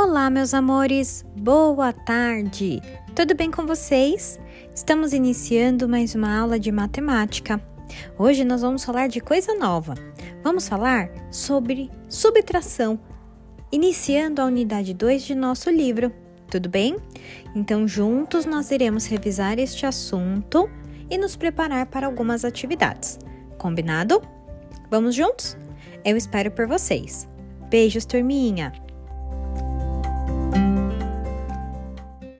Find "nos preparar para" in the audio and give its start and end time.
21.18-22.06